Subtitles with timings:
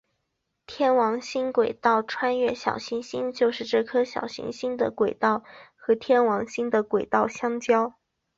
[0.65, 5.43] 天王星轨道穿越小行星就是这颗小行星的轨道
[5.75, 7.93] 和天王星的轨道相交。